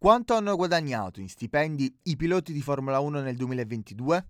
[0.00, 4.28] Quanto hanno guadagnato in stipendi i piloti di Formula 1 nel 2022?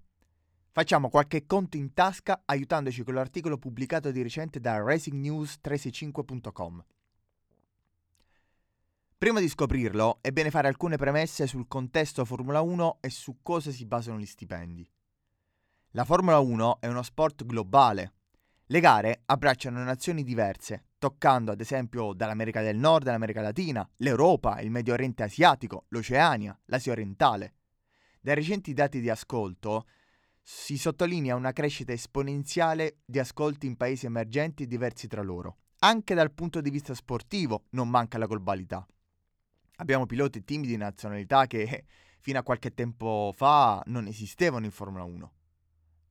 [0.73, 6.85] Facciamo qualche conto in tasca aiutandoci con l'articolo pubblicato di recente da racingnews365.com.
[9.17, 13.71] Prima di scoprirlo è bene fare alcune premesse sul contesto Formula 1 e su cosa
[13.71, 14.84] si basano gli stipendi.
[15.92, 18.14] La Formula 1 è uno sport globale.
[18.66, 24.70] Le gare abbracciano nazioni diverse, toccando ad esempio dall'America del Nord all'America Latina, l'Europa, il
[24.70, 27.55] Medio Oriente asiatico, l'Oceania, l'Asia orientale.
[28.20, 29.87] Dai recenti dati di ascolto
[30.42, 35.56] si sottolinea una crescita esponenziale di ascolti in paesi emergenti diversi tra loro.
[35.78, 38.87] Anche dal punto di vista sportivo non manca la globalità.
[39.77, 41.87] Abbiamo piloti e team di nazionalità che
[42.20, 45.33] fino a qualche tempo fa non esistevano in Formula 1.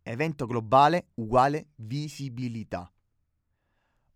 [0.02, 2.92] Evento globale uguale visibilità.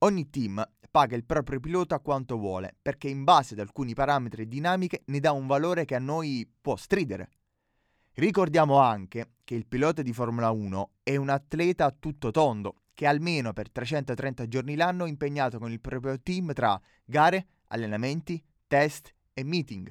[0.04, 4.48] Ogni team paga il proprio pilota quanto vuole, perché in base ad alcuni parametri e
[4.50, 7.30] dinamiche ne dà un valore che a noi può stridere.
[8.16, 13.08] Ricordiamo anche che il pilota di Formula 1 è un atleta a tutto tondo, che
[13.08, 19.14] almeno per 330 giorni l'anno è impegnato con il proprio team tra gare, allenamenti, test
[19.34, 19.90] e meeting.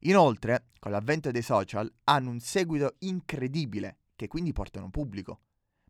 [0.00, 5.40] Inoltre, con l'avvento dei social, hanno un seguito incredibile, che quindi portano pubblico.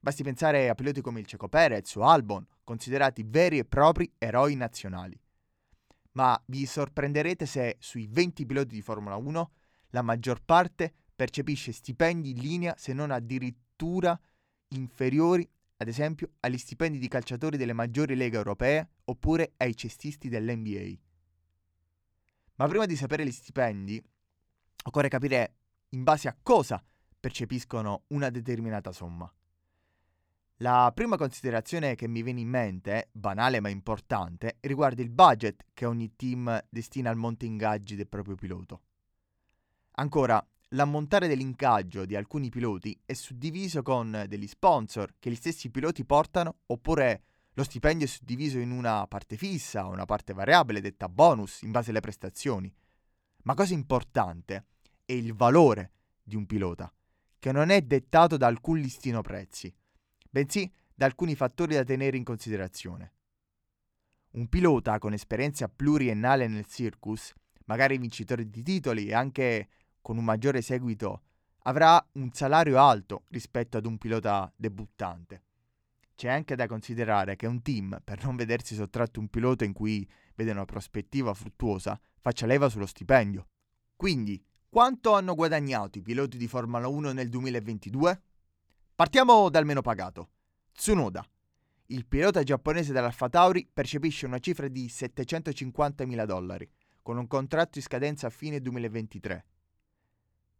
[0.06, 4.54] Basti pensare a piloti come il Ceco Perez o Albon, considerati veri e propri eroi
[4.54, 5.20] nazionali.
[6.12, 9.50] Ma vi sorprenderete se sui 20 piloti di Formula 1
[9.88, 14.16] la maggior parte percepisce stipendi in linea se non addirittura
[14.68, 15.44] inferiori,
[15.78, 21.00] ad esempio, agli stipendi di calciatori delle maggiori leghe europee oppure ai cestisti dell'NBA.
[22.54, 24.00] Ma prima di sapere gli stipendi,
[24.84, 25.56] occorre capire
[25.88, 26.80] in base a cosa
[27.18, 29.28] percepiscono una determinata somma.
[30.60, 35.84] La prima considerazione che mi viene in mente, banale ma importante, riguarda il budget che
[35.84, 38.80] ogni team destina al monte ingaggi del proprio pilota.
[39.98, 46.06] Ancora, l'ammontare dell'ingaggio di alcuni piloti è suddiviso con degli sponsor che gli stessi piloti
[46.06, 51.10] portano oppure lo stipendio è suddiviso in una parte fissa o una parte variabile detta
[51.10, 52.74] bonus in base alle prestazioni.
[53.42, 54.68] Ma cosa importante
[55.04, 56.90] è il valore di un pilota,
[57.38, 59.70] che non è dettato da alcun listino prezzi
[60.36, 63.12] bensì da alcuni fattori da tenere in considerazione.
[64.32, 67.32] Un pilota con esperienza pluriennale nel circus,
[67.64, 69.68] magari vincitore di titoli e anche
[70.02, 71.22] con un maggiore seguito,
[71.60, 75.42] avrà un salario alto rispetto ad un pilota debuttante.
[76.14, 80.06] C'è anche da considerare che un team, per non vedersi sottratto un pilota in cui
[80.34, 83.48] vede una prospettiva fruttuosa, faccia leva sullo stipendio.
[83.96, 88.20] Quindi, quanto hanno guadagnato i piloti di Formula 1 nel 2022?
[88.96, 90.30] Partiamo dal meno pagato.
[90.72, 91.22] Tsunoda.
[91.88, 96.66] Il pilota giapponese dell'Alfa Tauri percepisce una cifra di 750.000 dollari,
[97.02, 99.44] con un contratto in scadenza a fine 2023.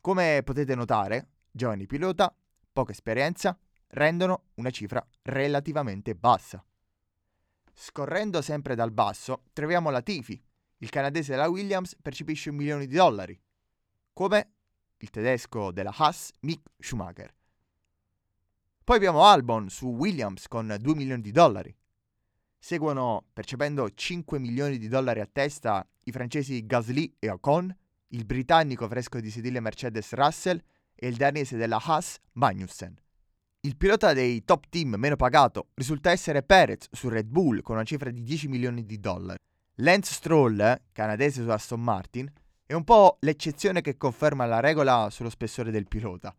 [0.02, 2.36] Come potete notare, giovani pilota,
[2.70, 3.58] poca esperienza,
[3.88, 6.62] rendono una cifra relativamente bassa.
[7.72, 10.38] Scorrendo sempre dal basso, troviamo la Tifi.
[10.76, 13.40] Il canadese della Williams percepisce un milione di dollari,
[14.12, 14.50] come
[14.98, 17.32] il tedesco della Haas Mick Schumacher.
[18.86, 21.74] Poi abbiamo Albon su Williams con 2 milioni di dollari.
[22.56, 27.76] Seguono, percependo 5 milioni di dollari a testa, i francesi Gasly e Ocon,
[28.10, 30.62] il britannico fresco di sedile Mercedes Russell
[30.94, 32.94] e il danese della Haas Magnussen.
[33.62, 37.84] Il pilota dei top team meno pagato risulta essere Perez su Red Bull con una
[37.84, 39.40] cifra di 10 milioni di dollari.
[39.80, 42.32] Lance Stroll, canadese su Aston Martin,
[42.64, 46.32] è un po' l'eccezione che conferma la regola sullo spessore del pilota.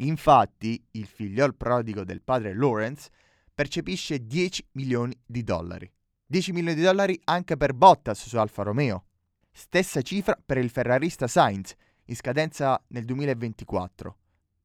[0.00, 3.10] Infatti, il figliol prodigo del padre Lawrence
[3.54, 5.90] percepisce 10 milioni di dollari.
[6.26, 9.04] 10 milioni di dollari anche per Bottas su Alfa Romeo.
[9.52, 11.74] Stessa cifra per il ferrarista Sainz,
[12.06, 14.16] in scadenza nel 2024.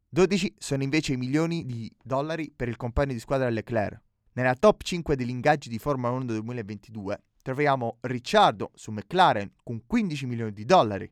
[0.08, 4.02] 12 sono invece i milioni di dollari per il compagno di squadra Leclerc.
[4.34, 10.26] Nella top 5 degli ingaggi di Formula 1 2022 troviamo Ricciardo su McLaren con 15
[10.26, 11.12] milioni di dollari,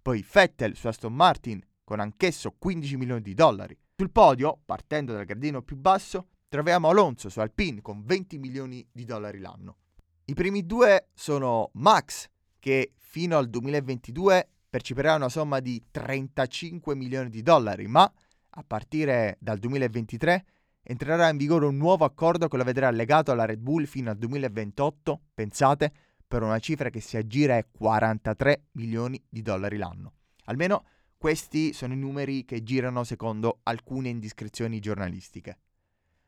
[0.00, 3.74] poi Vettel su Aston Martin con anch'esso 15 milioni di dollari.
[3.96, 9.06] Sul podio, partendo dal gradino più basso, troviamo Alonso su Alpine con 20 milioni di
[9.06, 9.78] dollari l'anno.
[10.26, 17.30] I primi due sono Max, che fino al 2022 percepirà una somma di 35 milioni
[17.30, 20.44] di dollari, ma a partire dal 2023
[20.82, 24.18] entrerà in vigore un nuovo accordo che lo vedrà legato alla Red Bull fino al
[24.18, 25.90] 2028, pensate,
[26.28, 30.12] per una cifra che si aggira a 43 milioni di dollari l'anno.
[30.44, 30.84] Almeno
[31.18, 35.58] questi sono i numeri che girano secondo alcune indiscrezioni giornalistiche.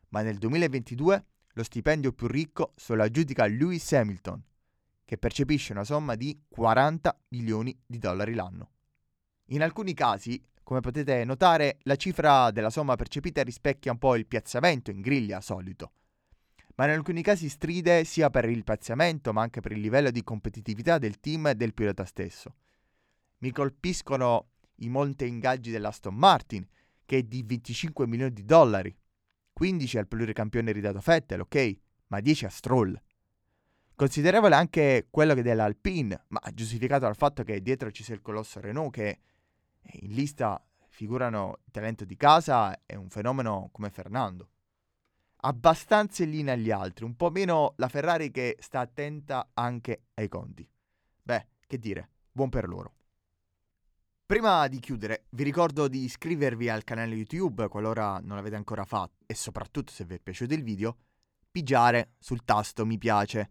[0.09, 4.43] Ma nel 2022 lo stipendio più ricco se lo aggiudica Lewis Hamilton,
[5.05, 8.71] che percepisce una somma di 40 milioni di dollari l'anno.
[9.47, 14.27] In alcuni casi, come potete notare, la cifra della somma percepita rispecchia un po' il
[14.27, 15.93] piazzamento in griglia solito,
[16.75, 20.25] ma in alcuni casi stride sia per il piazzamento ma anche per il livello di
[20.25, 22.57] competitività del team e del pilota stesso.
[23.39, 24.51] Mi colpiscono
[24.81, 26.67] i molti ingaggi dell'Aston Martin,
[27.05, 28.95] che è di 25 milioni di dollari,
[29.53, 31.79] 15 al pluricampione ridato Fettel, ok,
[32.09, 33.01] ma 10 a Stroll.
[33.95, 38.61] Considerevole anche quello che dell'Alpine, ma giustificato dal fatto che dietro ci sia il colosso
[38.61, 39.19] Renault che
[39.83, 44.49] in lista figurano il talento di casa e un fenomeno come Fernando.
[45.43, 50.29] Abbastanza in linea agli altri, un po' meno la Ferrari che sta attenta anche ai
[50.29, 50.67] conti.
[51.23, 52.95] Beh, che dire, buon per loro.
[54.31, 59.25] Prima di chiudere, vi ricordo di iscrivervi al canale YouTube qualora non l'avete ancora fatto
[59.27, 60.99] e soprattutto se vi è piaciuto il video,
[61.51, 63.51] pigiare sul tasto mi piace.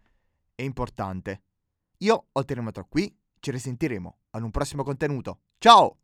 [0.55, 1.41] È importante.
[1.97, 5.41] Io ho terminato qui, ci risentiremo ad un prossimo contenuto.
[5.57, 5.98] Ciao!